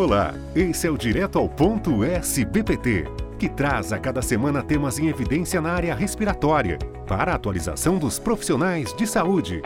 Olá, 0.00 0.32
esse 0.56 0.86
é 0.86 0.90
o 0.90 0.96
Direto 0.96 1.38
ao 1.38 1.46
Ponto 1.46 2.02
SBPT, 2.02 3.04
que 3.38 3.50
traz 3.50 3.92
a 3.92 3.98
cada 3.98 4.22
semana 4.22 4.62
temas 4.62 4.98
em 4.98 5.08
evidência 5.08 5.60
na 5.60 5.72
área 5.72 5.94
respiratória, 5.94 6.78
para 7.06 7.32
a 7.32 7.34
atualização 7.34 7.98
dos 7.98 8.18
profissionais 8.18 8.94
de 8.96 9.06
saúde. 9.06 9.60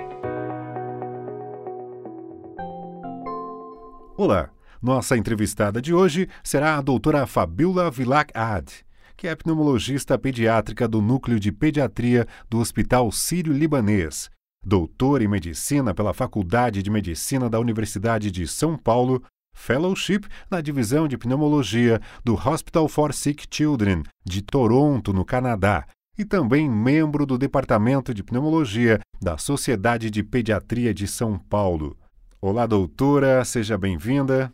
Olá, 4.16 4.50
nossa 4.82 5.16
entrevistada 5.16 5.80
de 5.80 5.94
hoje 5.94 6.28
será 6.42 6.78
a 6.78 6.82
doutora 6.82 7.28
Fabiola 7.28 7.88
Vilac 7.88 8.32
Ad, 8.36 8.72
que 9.16 9.28
é 9.28 9.36
pneumologista 9.36 10.18
pediátrica 10.18 10.88
do 10.88 11.00
Núcleo 11.00 11.38
de 11.38 11.52
Pediatria 11.52 12.26
do 12.50 12.58
Hospital 12.58 13.12
Sírio-Libanês, 13.12 14.28
doutora 14.66 15.22
em 15.22 15.28
medicina 15.28 15.94
pela 15.94 16.12
Faculdade 16.12 16.82
de 16.82 16.90
Medicina 16.90 17.48
da 17.48 17.60
Universidade 17.60 18.32
de 18.32 18.48
São 18.48 18.76
Paulo 18.76 19.22
Fellowship 19.54 20.22
na 20.50 20.60
divisão 20.60 21.08
de 21.08 21.16
pneumologia 21.16 22.00
do 22.24 22.34
Hospital 22.34 22.88
for 22.88 23.14
Sick 23.14 23.46
Children 23.50 24.02
de 24.26 24.42
Toronto, 24.42 25.12
no 25.12 25.24
Canadá, 25.24 25.84
e 26.18 26.24
também 26.24 26.68
membro 26.68 27.24
do 27.24 27.38
Departamento 27.38 28.12
de 28.12 28.22
Pneumologia 28.22 28.98
da 29.22 29.38
Sociedade 29.38 30.10
de 30.10 30.22
Pediatria 30.22 30.92
de 30.92 31.06
São 31.06 31.38
Paulo. 31.38 31.96
Olá, 32.40 32.66
doutora, 32.66 33.44
seja 33.44 33.78
bem-vinda. 33.78 34.52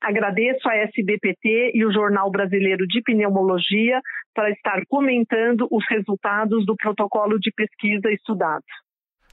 Agradeço 0.00 0.68
a 0.68 0.76
SBPT 0.76 1.72
e 1.74 1.84
o 1.84 1.92
Jornal 1.92 2.30
Brasileiro 2.30 2.86
de 2.86 3.00
Pneumologia 3.02 4.00
para 4.34 4.50
estar 4.50 4.82
comentando 4.88 5.68
os 5.70 5.84
resultados 5.88 6.66
do 6.66 6.74
protocolo 6.76 7.38
de 7.38 7.52
pesquisa 7.52 8.10
estudado. 8.10 8.64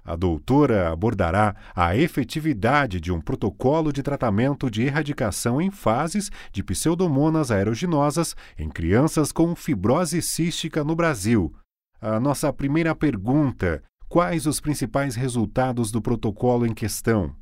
A 0.03 0.15
doutora 0.15 0.91
abordará 0.91 1.55
a 1.75 1.95
efetividade 1.95 2.99
de 2.99 3.11
um 3.11 3.21
protocolo 3.21 3.91
de 3.91 4.01
tratamento 4.01 4.69
de 4.69 4.83
erradicação 4.83 5.61
em 5.61 5.69
fases 5.69 6.31
de 6.51 6.63
pseudomonas 6.63 7.51
aeroginosas 7.51 8.35
em 8.57 8.69
crianças 8.69 9.31
com 9.31 9.55
fibrose 9.55 10.21
cística 10.21 10.83
no 10.83 10.95
Brasil. 10.95 11.53
A 12.01 12.19
nossa 12.19 12.51
primeira 12.51 12.95
pergunta: 12.95 13.83
quais 14.07 14.45
os 14.47 14.59
principais 14.59 15.15
resultados 15.15 15.91
do 15.91 16.01
protocolo 16.01 16.65
em 16.65 16.73
questão? 16.73 17.35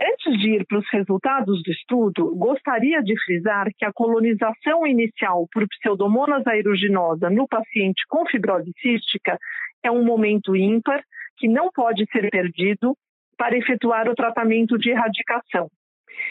Antes 0.00 0.40
de 0.40 0.56
ir 0.56 0.66
para 0.66 0.78
os 0.78 0.86
resultados 0.90 1.62
do 1.62 1.70
estudo, 1.70 2.34
gostaria 2.36 3.02
de 3.02 3.14
frisar 3.24 3.68
que 3.78 3.84
a 3.84 3.92
colonização 3.92 4.86
inicial 4.86 5.46
por 5.52 5.66
pseudomonas 5.68 6.46
aeruginosa 6.46 7.30
no 7.30 7.46
paciente 7.46 8.02
com 8.08 8.26
fibrose 8.26 8.72
cística 8.80 9.38
é 9.82 9.90
um 9.90 10.04
momento 10.04 10.56
ímpar 10.56 11.02
que 11.36 11.48
não 11.48 11.70
pode 11.70 12.06
ser 12.10 12.30
perdido 12.30 12.96
para 13.36 13.56
efetuar 13.56 14.08
o 14.08 14.14
tratamento 14.14 14.78
de 14.78 14.90
erradicação. 14.90 15.68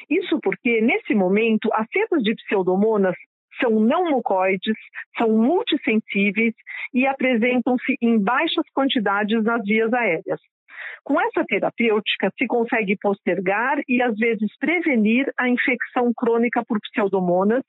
Isso 0.09 0.39
porque, 0.41 0.81
nesse 0.81 1.13
momento, 1.13 1.69
as 1.73 1.87
cepas 1.91 2.23
de 2.23 2.33
pseudomonas 2.35 3.15
são 3.61 3.79
não 3.79 4.09
mucoides, 4.09 4.75
são 5.17 5.29
multissensíveis 5.29 6.53
e 6.93 7.05
apresentam-se 7.05 7.95
em 8.01 8.19
baixas 8.19 8.65
quantidades 8.73 9.43
nas 9.43 9.63
vias 9.63 9.93
aéreas. 9.93 10.39
Com 11.03 11.21
essa 11.21 11.45
terapêutica, 11.45 12.31
se 12.37 12.47
consegue 12.47 12.97
postergar 12.97 13.79
e, 13.87 14.01
às 14.01 14.17
vezes, 14.17 14.49
prevenir 14.57 15.31
a 15.37 15.47
infecção 15.47 16.11
crônica 16.15 16.63
por 16.65 16.79
pseudomonas, 16.79 17.63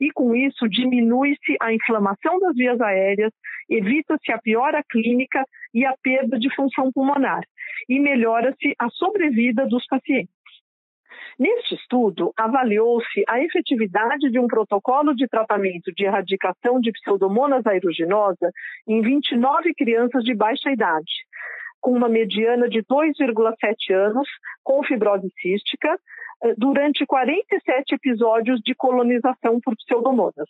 e 0.00 0.10
com 0.10 0.34
isso 0.34 0.68
diminui-se 0.68 1.56
a 1.60 1.72
inflamação 1.72 2.38
das 2.40 2.56
vias 2.56 2.80
aéreas, 2.80 3.32
evita-se 3.68 4.32
a 4.32 4.38
piora 4.38 4.82
clínica 4.90 5.44
e 5.72 5.84
a 5.84 5.94
perda 6.02 6.38
de 6.38 6.52
função 6.54 6.90
pulmonar, 6.92 7.42
e 7.88 8.00
melhora-se 8.00 8.74
a 8.78 8.88
sobrevida 8.90 9.66
dos 9.66 9.86
pacientes. 9.86 10.34
Neste 11.38 11.74
estudo, 11.74 12.32
avaliou-se 12.36 13.24
a 13.26 13.40
efetividade 13.40 14.30
de 14.30 14.38
um 14.38 14.46
protocolo 14.46 15.14
de 15.14 15.26
tratamento 15.26 15.90
de 15.96 16.04
erradicação 16.04 16.80
de 16.80 16.92
pseudomonas 16.92 17.64
aeruginosa 17.66 18.50
em 18.86 19.00
29 19.00 19.72
crianças 19.74 20.22
de 20.22 20.34
baixa 20.34 20.70
idade, 20.70 21.10
com 21.80 21.92
uma 21.92 22.08
mediana 22.08 22.68
de 22.68 22.82
2,7 22.82 23.94
anos, 23.94 24.28
com 24.62 24.82
fibrose 24.82 25.28
cística, 25.40 25.98
eh, 26.42 26.54
durante 26.56 27.06
47 27.06 27.94
episódios 27.94 28.60
de 28.60 28.74
colonização 28.74 29.60
por 29.60 29.74
pseudomonas. 29.76 30.48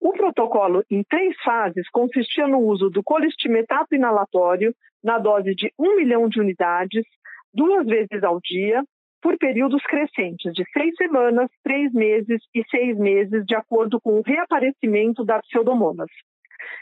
O 0.00 0.12
protocolo 0.12 0.82
em 0.90 1.02
três 1.04 1.36
fases 1.42 1.88
consistia 1.90 2.46
no 2.46 2.58
uso 2.58 2.88
do 2.88 3.02
colistimetato 3.02 3.94
inalatório 3.94 4.74
na 5.02 5.18
dose 5.18 5.54
de 5.54 5.72
1 5.78 5.96
milhão 5.96 6.28
de 6.28 6.40
unidades, 6.40 7.04
duas 7.52 7.86
vezes 7.86 8.22
ao 8.22 8.40
dia, 8.40 8.82
por 9.22 9.36
períodos 9.36 9.82
crescentes 9.82 10.52
de 10.54 10.64
seis 10.72 10.94
semanas, 10.96 11.50
três 11.62 11.92
meses 11.92 12.42
e 12.54 12.64
seis 12.70 12.96
meses, 12.96 13.44
de 13.44 13.54
acordo 13.54 14.00
com 14.00 14.18
o 14.18 14.22
reaparecimento 14.22 15.24
da 15.24 15.40
pseudomonas. 15.40 16.10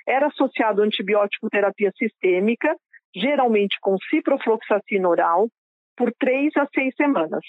Era 0.06 0.28
associado 0.28 0.82
a 0.82 0.84
antibiótico 0.84 1.50
terapia 1.50 1.92
sistêmica 1.96 2.76
geralmente 3.14 3.76
com 3.80 3.96
ciprofloxacina 4.10 5.08
oral, 5.08 5.48
por 5.96 6.12
três 6.18 6.56
a 6.56 6.66
seis 6.74 6.94
semanas. 6.96 7.42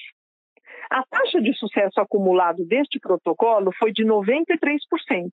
A 0.89 1.03
taxa 1.07 1.39
de 1.39 1.53
sucesso 1.53 1.99
acumulado 1.99 2.65
deste 2.65 2.99
protocolo 2.99 3.71
foi 3.77 3.91
de 3.91 4.03
93%, 4.03 5.29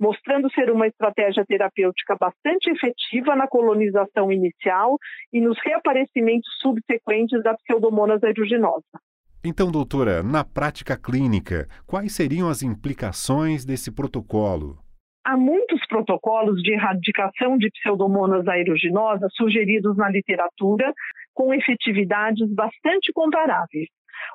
mostrando 0.00 0.50
ser 0.52 0.70
uma 0.70 0.86
estratégia 0.86 1.44
terapêutica 1.46 2.16
bastante 2.18 2.70
efetiva 2.70 3.36
na 3.36 3.46
colonização 3.46 4.32
inicial 4.32 4.96
e 5.32 5.40
nos 5.40 5.58
reaparecimentos 5.62 6.48
subsequentes 6.60 7.42
da 7.42 7.54
pseudomonas 7.54 8.22
aeruginosa. 8.24 8.82
Então, 9.44 9.70
doutora, 9.70 10.22
na 10.22 10.42
prática 10.42 10.96
clínica, 10.96 11.68
quais 11.86 12.14
seriam 12.14 12.48
as 12.48 12.62
implicações 12.62 13.62
desse 13.62 13.92
protocolo? 13.92 14.83
Há 15.26 15.38
muitos 15.38 15.80
protocolos 15.86 16.60
de 16.62 16.72
erradicação 16.72 17.56
de 17.56 17.70
pseudomonas 17.70 18.46
aeruginosas 18.46 19.32
sugeridos 19.34 19.96
na 19.96 20.10
literatura, 20.10 20.92
com 21.32 21.54
efetividades 21.54 22.46
bastante 22.54 23.10
comparáveis. 23.10 23.88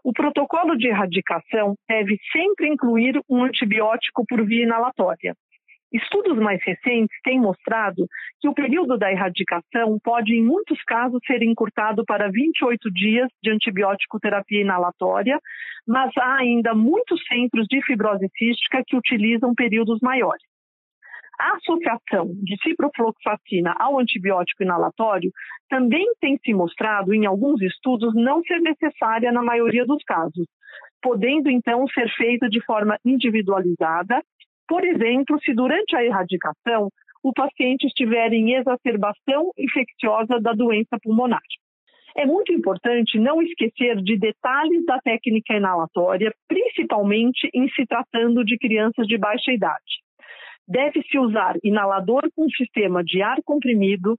O 0.03 0.11
protocolo 0.11 0.75
de 0.75 0.87
erradicação 0.87 1.75
deve 1.87 2.17
sempre 2.31 2.67
incluir 2.67 3.21
um 3.29 3.43
antibiótico 3.43 4.25
por 4.27 4.43
via 4.43 4.63
inalatória. 4.63 5.35
Estudos 5.93 6.37
mais 6.39 6.59
recentes 6.63 7.15
têm 7.23 7.39
mostrado 7.39 8.07
que 8.39 8.47
o 8.47 8.53
período 8.53 8.97
da 8.97 9.11
erradicação 9.11 9.99
pode, 10.03 10.33
em 10.33 10.43
muitos 10.43 10.81
casos, 10.83 11.19
ser 11.25 11.43
encurtado 11.43 12.03
para 12.03 12.31
28 12.31 12.91
dias 12.91 13.27
de 13.43 13.51
antibiótico 13.51 14.19
terapia 14.19 14.61
inalatória, 14.61 15.39
mas 15.87 16.11
há 16.17 16.37
ainda 16.37 16.73
muitos 16.73 17.23
centros 17.27 17.67
de 17.67 17.79
fibrose 17.85 18.27
cística 18.35 18.83
que 18.85 18.95
utilizam 18.95 19.53
períodos 19.53 19.99
maiores. 20.01 20.48
A 21.39 21.55
associação 21.55 22.35
de 22.43 22.57
ciprofloxacina 22.61 23.73
ao 23.79 23.97
antibiótico 23.97 24.61
inalatório 24.61 25.31
também 25.69 26.05
tem 26.19 26.37
se 26.43 26.53
mostrado, 26.53 27.13
em 27.13 27.25
alguns 27.25 27.61
estudos, 27.61 28.13
não 28.13 28.43
ser 28.43 28.59
necessária 28.59 29.31
na 29.31 29.41
maioria 29.41 29.85
dos 29.85 30.03
casos, 30.03 30.45
podendo 31.01 31.49
então 31.49 31.87
ser 31.87 32.09
feita 32.09 32.49
de 32.49 32.59
forma 32.65 32.97
individualizada, 33.05 34.21
por 34.67 34.83
exemplo, 34.83 35.39
se 35.39 35.53
durante 35.53 35.95
a 35.95 36.03
erradicação 36.03 36.89
o 37.23 37.31
paciente 37.31 37.87
estiver 37.87 38.33
em 38.33 38.55
exacerbação 38.55 39.51
infecciosa 39.57 40.41
da 40.41 40.51
doença 40.51 40.97
pulmonar. 41.01 41.41
É 42.17 42.25
muito 42.25 42.51
importante 42.51 43.17
não 43.17 43.41
esquecer 43.41 43.95
de 44.01 44.17
detalhes 44.17 44.85
da 44.85 44.99
técnica 44.99 45.53
inalatória, 45.53 46.33
principalmente 46.49 47.49
em 47.53 47.69
se 47.69 47.85
tratando 47.85 48.43
de 48.43 48.57
crianças 48.57 49.07
de 49.07 49.17
baixa 49.17 49.53
idade. 49.53 49.98
Deve-se 50.69 51.17
usar 51.17 51.55
inalador 51.63 52.29
com 52.35 52.47
sistema 52.49 53.03
de 53.03 53.23
ar 53.23 53.37
comprimido. 53.43 54.15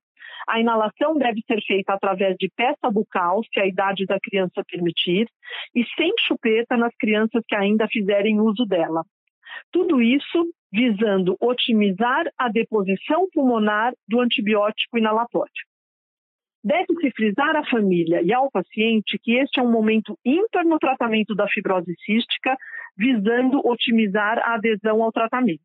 A 0.49 0.59
inalação 0.59 1.17
deve 1.17 1.41
ser 1.47 1.63
feita 1.63 1.95
através 1.95 2.35
de 2.37 2.51
peça 2.57 2.91
bucal, 2.91 3.41
se 3.45 3.61
a 3.61 3.67
idade 3.67 4.05
da 4.05 4.19
criança 4.21 4.65
permitir, 4.69 5.29
e 5.75 5.85
sem 5.97 6.13
chupeta 6.27 6.77
nas 6.77 6.93
crianças 6.97 7.45
que 7.47 7.55
ainda 7.55 7.87
fizerem 7.87 8.41
uso 8.41 8.67
dela. 8.67 9.05
Tudo 9.71 10.03
isso 10.03 10.53
visando 10.73 11.37
otimizar 11.41 12.25
a 12.37 12.49
deposição 12.49 13.29
pulmonar 13.33 13.93
do 14.09 14.21
antibiótico 14.21 14.99
inalatório. 14.99 15.71
Deve-se 16.63 17.11
frisar 17.13 17.57
à 17.57 17.65
família 17.65 18.23
e 18.23 18.33
ao 18.33 18.51
paciente 18.51 19.19
que 19.23 19.33
este 19.39 19.61
é 19.61 19.63
um 19.63 19.71
momento 19.71 20.19
ímpar 20.25 20.65
no 20.65 20.79
tratamento 20.79 21.35
da 21.35 21.49
fibrose 21.49 21.95
cística, 22.05 22.57
visando 22.97 23.67
otimizar 23.67 24.39
a 24.39 24.55
adesão 24.55 25.03
ao 25.03 25.11
tratamento. 25.11 25.61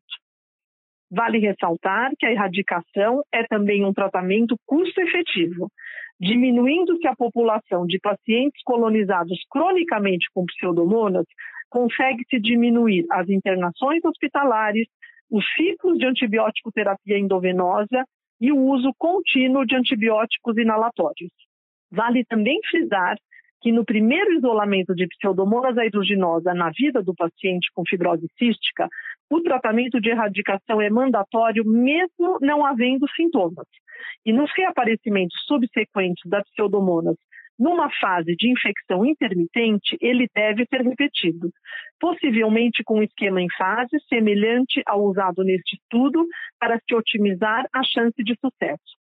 Vale 1.10 1.38
ressaltar 1.38 2.10
que 2.18 2.26
a 2.26 2.32
erradicação 2.32 3.22
é 3.32 3.44
também 3.44 3.84
um 3.84 3.92
tratamento 3.92 4.56
custo-efetivo, 4.66 5.70
diminuindo-se 6.18 7.06
a 7.06 7.14
população 7.14 7.86
de 7.86 7.98
pacientes 8.00 8.60
colonizados 8.64 9.38
cronicamente 9.48 10.26
com 10.34 10.44
pseudomonas, 10.46 11.26
consegue-se 11.68 12.40
diminuir 12.40 13.04
as 13.10 13.28
internações 13.28 14.04
hospitalares, 14.04 14.88
os 15.30 15.44
ciclos 15.54 15.98
de 15.98 16.06
antibiótico 16.06 16.72
terapia 16.72 17.18
endovenosa 17.18 18.04
e 18.40 18.52
o 18.52 18.58
uso 18.58 18.92
contínuo 18.98 19.64
de 19.64 19.76
antibióticos 19.76 20.56
inalatórios. 20.56 21.30
Vale 21.90 22.24
também 22.24 22.58
frisar 22.68 23.16
que 23.66 23.72
no 23.72 23.84
primeiro 23.84 24.32
isolamento 24.32 24.94
de 24.94 25.08
pseudomonas 25.08 25.76
aeruginosa 25.76 26.54
na 26.54 26.70
vida 26.70 27.02
do 27.02 27.12
paciente 27.12 27.68
com 27.74 27.82
fibrose 27.84 28.24
cística, 28.38 28.88
o 29.28 29.40
tratamento 29.40 30.00
de 30.00 30.08
erradicação 30.08 30.80
é 30.80 30.88
mandatório 30.88 31.64
mesmo 31.66 32.38
não 32.40 32.64
havendo 32.64 33.08
sintomas. 33.16 33.66
E 34.24 34.32
nos 34.32 34.48
reaparecimentos 34.56 35.36
subsequentes 35.48 36.30
da 36.30 36.44
pseudomonas 36.44 37.16
numa 37.58 37.90
fase 38.00 38.36
de 38.36 38.52
infecção 38.52 39.04
intermitente, 39.04 39.98
ele 40.00 40.28
deve 40.32 40.64
ser 40.66 40.82
repetido, 40.82 41.50
possivelmente 41.98 42.84
com 42.84 43.00
um 43.00 43.02
esquema 43.02 43.42
em 43.42 43.48
fase 43.58 43.98
semelhante 44.08 44.80
ao 44.86 45.02
usado 45.02 45.42
neste 45.42 45.74
estudo 45.74 46.24
para 46.60 46.78
se 46.78 46.94
otimizar 46.94 47.66
a 47.72 47.82
chance 47.82 48.22
de 48.22 48.36
sucesso. 48.40 49.05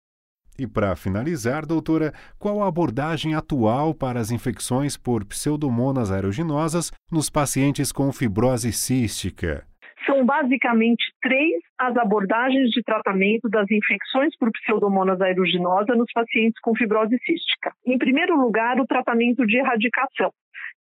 E 0.62 0.68
para 0.68 0.96
finalizar, 0.96 1.66
doutora, 1.66 2.14
qual 2.38 2.62
a 2.62 2.68
abordagem 2.68 3.34
atual 3.34 3.96
para 3.96 4.20
as 4.20 4.30
infecções 4.30 4.96
por 4.96 5.26
pseudomonas 5.26 6.12
aeruginosas 6.12 6.92
nos 7.12 7.32
pacientes 7.32 7.92
com 7.92 8.14
fibrose 8.14 8.72
cística? 8.72 9.66
São 10.06 10.24
basicamente 10.24 11.04
três 11.20 11.64
as 11.80 11.98
abordagens 11.98 12.70
de 12.70 12.84
tratamento 12.84 13.50
das 13.50 13.66
infecções 13.72 14.38
por 14.38 14.52
pseudomonas 14.52 15.20
aeruginosa 15.20 15.96
nos 15.96 16.12
pacientes 16.14 16.62
com 16.62 16.76
fibrose 16.76 17.18
cística. 17.26 17.74
Em 17.84 17.98
primeiro 17.98 18.40
lugar, 18.40 18.80
o 18.80 18.86
tratamento 18.86 19.44
de 19.48 19.58
erradicação, 19.58 20.32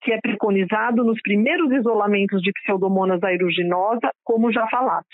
que 0.03 0.11
é 0.11 0.21
preconizado 0.21 1.03
nos 1.03 1.19
primeiros 1.23 1.71
isolamentos 1.71 2.39
de 2.43 2.51
pseudomonas 2.51 3.23
aeruginosa, 3.23 4.11
como 4.23 4.51
já 4.51 4.67
falado. 4.67 5.07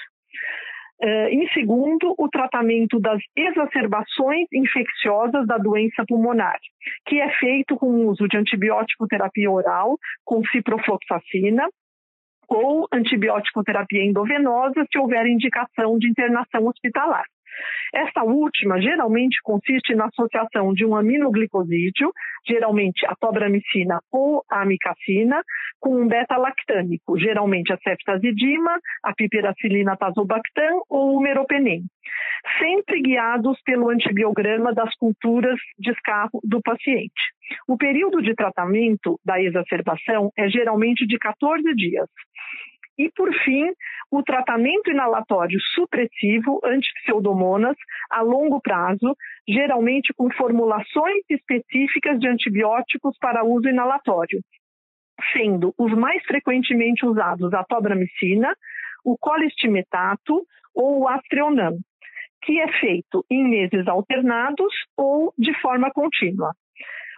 Uh, 1.00 1.30
em 1.30 1.48
segundo, 1.50 2.16
o 2.18 2.28
tratamento 2.28 3.00
das 3.00 3.22
exacerbações 3.36 4.48
infecciosas 4.52 5.46
da 5.46 5.58
doença 5.58 6.04
pulmonar, 6.08 6.58
que 7.06 7.20
é 7.20 7.30
feito 7.38 7.76
com 7.76 7.88
o 7.88 8.08
uso 8.10 8.28
de 8.28 8.36
antibiótico 8.36 9.08
terapia 9.08 9.52
oral 9.52 9.98
com 10.26 10.44
ciprofloxacina 10.46 11.68
ou 12.48 12.88
antibiótico 12.92 13.64
terapia 13.64 14.04
endovenosa 14.04 14.86
se 14.92 14.98
houver 14.98 15.28
indicação 15.28 16.00
de 16.00 16.10
internação 16.10 16.66
hospitalar. 16.66 17.26
Essa 17.94 18.24
última 18.24 18.82
geralmente 18.82 19.38
consiste 19.44 19.96
na 19.96 20.06
associação 20.06 20.74
de 20.74 20.86
um 20.86 20.96
aminoglicosídeo, 20.96 22.12
geralmente 22.48 23.06
a 23.06 23.16
tobramicina 23.16 24.00
ou 24.12 24.44
a 24.50 24.62
amicacina, 24.62 25.42
com 25.80 26.02
um 26.02 26.08
beta-lactâmico, 26.08 27.18
geralmente 27.18 27.72
a 27.72 27.78
ceftazidima, 27.78 28.80
a 29.04 29.14
piperacilina 29.14 29.96
tazobactam 29.96 30.82
ou 30.90 31.18
o 31.18 31.22
meropenem, 31.22 31.84
sempre 32.60 33.02
guiados 33.02 33.62
pelo 33.64 33.90
antibiograma 33.90 34.74
das 34.74 34.94
culturas 34.96 35.60
de 35.78 35.92
escarro 35.92 36.40
do 36.44 36.62
paciente. 36.62 37.38
O 37.68 37.78
período 37.78 38.22
de 38.22 38.36
tratamento 38.36 39.20
da 39.24 39.42
exacerbação 39.42 40.32
é 40.38 40.50
geralmente 40.50 41.06
de 41.06 41.18
14 41.18 41.64
dias. 41.76 42.10
E, 42.98 43.12
por 43.12 43.32
fim, 43.44 43.72
o 44.12 44.24
tratamento 44.24 44.90
inalatório 44.90 45.60
supressivo 45.76 46.60
antipseudomonas 46.64 47.76
a 48.10 48.22
longo 48.22 48.60
prazo, 48.60 49.16
geralmente 49.48 50.14
com 50.14 50.32
formulações 50.32 51.24
específicas 51.30 52.20
de 52.20 52.28
antibióticos 52.28 53.16
para 53.20 53.44
uso 53.44 53.70
inalatório, 53.70 54.42
sendo 55.34 55.74
os 55.78 55.94
mais 55.94 56.24
frequentemente 56.24 57.06
usados 57.06 57.54
a 57.54 57.64
tobramicina, 57.64 58.56
o 59.06 59.18
colistimetato 59.18 60.44
ou 60.74 61.02
o 61.02 61.08
astreonam, 61.08 61.78
que 62.44 62.60
é 62.60 62.72
feito 62.80 63.26
em 63.30 63.48
meses 63.48 63.88
alternados 63.88 64.74
ou 64.96 65.34
de 65.38 65.54
forma 65.60 65.92
contínua. 65.92 66.52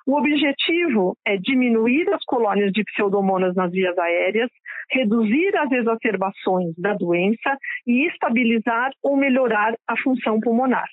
O 0.09 0.17
objetivo 0.17 1.15
é 1.23 1.37
diminuir 1.37 2.11
as 2.11 2.25
colônias 2.25 2.71
de 2.71 2.83
pseudomonas 2.83 3.53
nas 3.53 3.71
vias 3.71 3.95
aéreas, 3.95 4.49
reduzir 4.89 5.55
as 5.55 5.71
exacerbações 5.71 6.73
da 6.79 6.95
doença 6.95 7.55
e 7.85 8.07
estabilizar 8.07 8.89
ou 9.03 9.15
melhorar 9.15 9.75
a 9.87 9.95
função 10.01 10.39
pulmonar. 10.39 10.89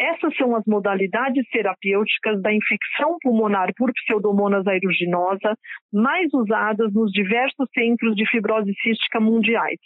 Essas 0.00 0.34
são 0.36 0.56
as 0.56 0.64
modalidades 0.64 1.46
terapêuticas 1.50 2.40
da 2.40 2.50
infecção 2.50 3.18
pulmonar 3.20 3.68
por 3.76 3.92
pseudomonas 3.92 4.66
aeruginosa 4.66 5.54
mais 5.92 6.32
usadas 6.32 6.90
nos 6.94 7.12
diversos 7.12 7.68
centros 7.74 8.16
de 8.16 8.26
fibrose 8.30 8.72
cística 8.80 9.20
mundiais, 9.20 9.78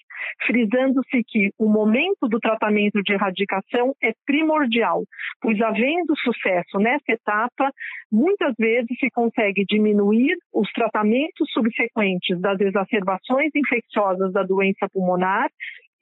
frisando-se 0.46 1.24
que 1.26 1.50
o 1.58 1.68
momento 1.68 2.28
do 2.28 2.38
tratamento 2.38 3.02
de 3.02 3.12
erradicação 3.12 3.92
é 4.00 4.12
primordial, 4.24 5.02
pois 5.40 5.60
havendo 5.60 6.14
sucesso 6.18 6.78
nessa 6.78 7.10
etapa, 7.10 7.72
muitas 8.12 8.54
vezes 8.56 8.96
se 9.00 9.10
consegue 9.10 9.64
diminuir 9.68 10.36
os 10.52 10.70
tratamentos 10.70 11.50
subsequentes 11.50 12.40
das 12.40 12.60
exacerbações 12.60 13.50
infecciosas 13.52 14.32
da 14.32 14.44
doença 14.44 14.88
pulmonar 14.92 15.48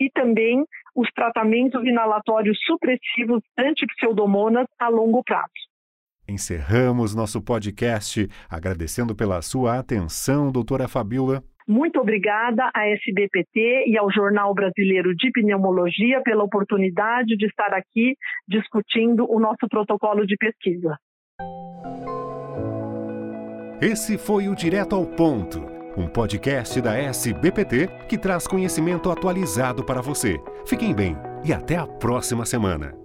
e 0.03 0.11
também 0.11 0.65
os 0.97 1.09
tratamentos 1.13 1.85
inalatórios 1.85 2.59
supressivos 2.67 3.41
antipseudomonas 3.57 4.67
a 4.79 4.89
longo 4.89 5.23
prazo. 5.23 5.47
Encerramos 6.29 7.15
nosso 7.15 7.41
podcast 7.41 8.29
agradecendo 8.51 9.15
pela 9.15 9.41
sua 9.43 9.79
atenção, 9.79 10.51
doutora 10.51 10.89
Fabiola. 10.89 11.43
Muito 11.69 12.01
obrigada 12.01 12.69
à 12.75 12.89
SBPT 12.89 13.85
e 13.87 13.97
ao 13.97 14.11
Jornal 14.11 14.53
Brasileiro 14.53 15.15
de 15.15 15.31
Pneumologia 15.31 16.21
pela 16.23 16.43
oportunidade 16.43 17.37
de 17.37 17.47
estar 17.47 17.73
aqui 17.73 18.17
discutindo 18.49 19.25
o 19.31 19.39
nosso 19.39 19.69
protocolo 19.71 20.27
de 20.27 20.37
pesquisa. 20.37 20.99
Esse 23.81 24.19
foi 24.19 24.49
o 24.49 24.55
Direto 24.55 24.97
ao 24.97 25.07
Ponto 25.07 25.72
um 25.97 26.07
podcast 26.07 26.81
da 26.81 26.97
SBPT 26.97 27.89
que 28.09 28.19
traz 28.19 28.47
conhecimento 28.47 29.11
atualizado 29.11 29.85
para 29.85 30.01
você. 30.01 30.39
Fiquem 30.67 30.95
bem 30.95 31.17
e 31.45 31.53
até 31.53 31.77
a 31.77 31.87
próxima 31.87 32.45
semana. 32.45 33.02